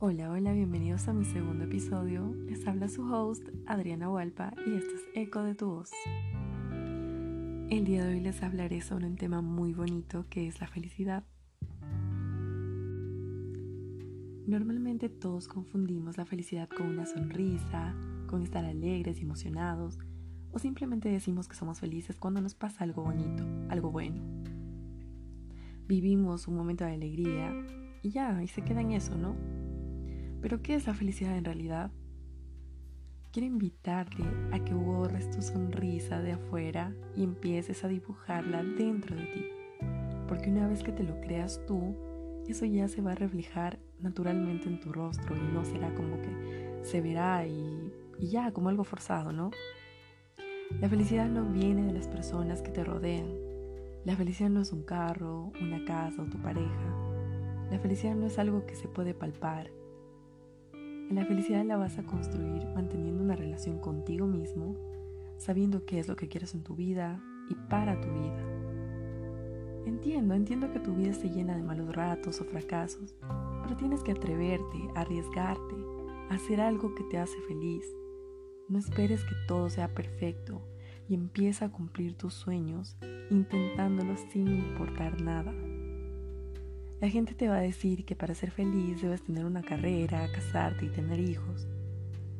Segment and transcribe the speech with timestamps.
[0.00, 2.32] Hola, hola, bienvenidos a mi segundo episodio.
[2.46, 5.90] Les habla su host, Adriana Hualpa, y esto es Eco de tu voz.
[7.68, 11.24] El día de hoy les hablaré sobre un tema muy bonito que es la felicidad.
[14.46, 17.96] Normalmente todos confundimos la felicidad con una sonrisa,
[18.28, 19.98] con estar alegres y emocionados,
[20.52, 24.22] o simplemente decimos que somos felices cuando nos pasa algo bonito, algo bueno.
[25.88, 27.52] Vivimos un momento de alegría
[28.00, 29.57] y ya, y se queda en eso, ¿no?
[30.40, 31.90] Pero ¿qué es la felicidad en realidad?
[33.32, 39.24] Quiero invitarte a que borres tu sonrisa de afuera y empieces a dibujarla dentro de
[39.24, 39.46] ti.
[40.28, 41.96] Porque una vez que te lo creas tú,
[42.48, 46.80] eso ya se va a reflejar naturalmente en tu rostro y no será como que
[46.82, 49.50] se verá y, y ya como algo forzado, ¿no?
[50.80, 53.28] La felicidad no viene de las personas que te rodean.
[54.04, 56.94] La felicidad no es un carro, una casa o tu pareja.
[57.70, 59.70] La felicidad no es algo que se puede palpar,
[61.14, 64.76] la felicidad la vas a construir manteniendo una relación contigo mismo,
[65.38, 68.44] sabiendo qué es lo que quieres en tu vida y para tu vida.
[69.86, 73.16] Entiendo, entiendo que tu vida esté llena de malos ratos o fracasos,
[73.62, 75.76] pero tienes que atreverte, arriesgarte,
[76.28, 77.86] hacer algo que te hace feliz.
[78.68, 80.60] No esperes que todo sea perfecto
[81.08, 82.98] y empieza a cumplir tus sueños
[83.30, 85.54] intentándolos sin importar nada.
[87.00, 90.86] La gente te va a decir que para ser feliz debes tener una carrera, casarte
[90.86, 91.68] y tener hijos.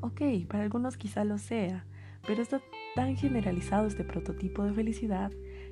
[0.00, 1.86] Ok, para algunos quizá lo sea,
[2.26, 2.60] pero está
[2.96, 5.30] tan generalizado este prototipo de felicidad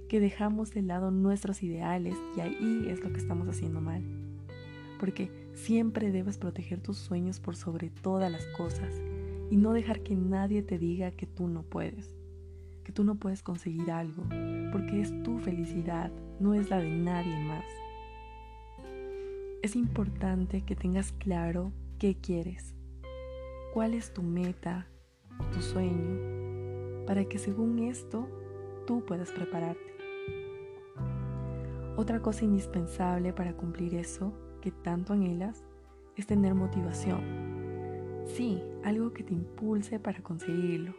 [0.09, 4.05] que dejamos de lado nuestros ideales y ahí es lo que estamos haciendo mal.
[5.01, 8.95] Porque siempre debes proteger tus sueños por sobre todas las cosas
[9.51, 12.15] y no dejar que nadie te diga que tú no puedes,
[12.85, 14.23] que tú no puedes conseguir algo,
[14.71, 17.65] porque es tu felicidad, no es la de nadie más.
[19.67, 22.77] Es importante que tengas claro qué quieres,
[23.75, 24.87] cuál es tu meta,
[25.53, 28.29] tu sueño, para que según esto
[28.87, 29.97] tú puedas prepararte.
[31.97, 35.65] Otra cosa indispensable para cumplir eso que tanto anhelas
[36.15, 38.23] es tener motivación.
[38.25, 40.95] Sí, algo que te impulse para conseguirlo.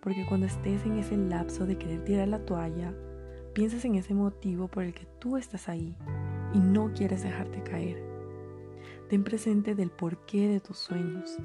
[0.00, 2.94] Porque cuando estés en ese lapso de querer tirar la toalla,
[3.52, 5.94] piensas en ese motivo por el que tú estás ahí
[6.54, 8.02] y no quieres dejarte caer.
[9.08, 11.36] Ten presente del porqué de tus sueños.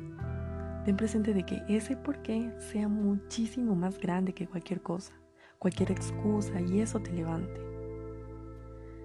[0.86, 5.14] Ten presente de que ese porqué sea muchísimo más grande que cualquier cosa,
[5.58, 7.60] cualquier excusa y eso te levante.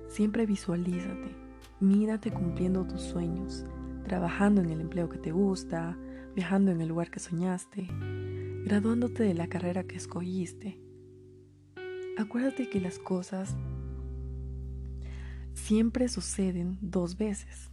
[0.09, 1.35] Siempre visualízate,
[1.81, 3.65] mírate cumpliendo tus sueños,
[4.05, 5.97] trabajando en el empleo que te gusta,
[6.35, 7.89] viajando en el lugar que soñaste,
[8.65, 10.81] graduándote de la carrera que escogiste.
[12.19, 13.57] Acuérdate que las cosas
[15.71, 17.71] siempre suceden dos veces.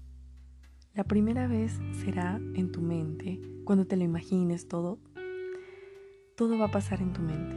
[0.93, 4.99] La primera vez será en tu mente, cuando te lo imagines todo,
[6.35, 7.55] todo va a pasar en tu mente.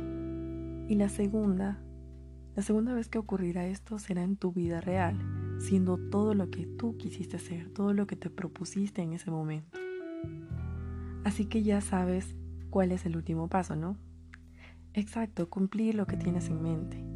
[0.91, 1.83] Y la segunda,
[2.57, 5.21] la segunda vez que ocurrirá esto será en tu vida real,
[5.59, 9.79] siendo todo lo que tú quisiste hacer, todo lo que te propusiste en ese momento.
[11.23, 12.35] Así que ya sabes
[12.71, 13.99] cuál es el último paso, ¿no?
[14.95, 17.10] Exacto, cumplir lo que tienes en mente.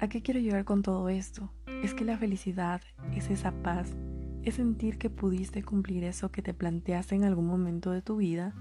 [0.00, 1.50] ¿A qué quiero llegar con todo esto?
[1.82, 2.80] Es que la felicidad
[3.14, 3.94] es esa paz,
[4.42, 8.54] es sentir que pudiste cumplir eso que te planteaste en algún momento de tu vida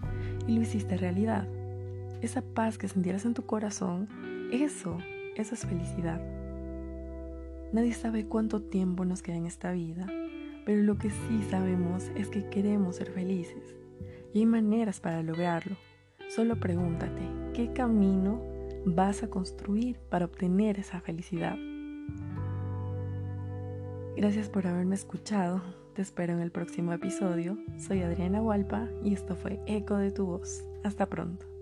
[0.47, 1.47] y lo hiciste realidad.
[2.21, 4.09] Esa paz que sentieras en tu corazón,
[4.51, 4.97] eso,
[5.37, 6.21] eso es felicidad.
[7.71, 10.07] Nadie sabe cuánto tiempo nos queda en esta vida,
[10.65, 13.77] pero lo que sí sabemos es que queremos ser felices
[14.33, 15.77] y hay maneras para lograrlo.
[16.27, 17.21] Solo pregúntate,
[17.53, 18.48] ¿qué camino
[18.95, 21.55] vas a construir para obtener esa felicidad.
[24.15, 25.61] Gracias por haberme escuchado.
[25.93, 27.57] Te espero en el próximo episodio.
[27.77, 30.63] Soy Adriana Hualpa y esto fue Eco de tu voz.
[30.83, 31.58] Hasta pronto.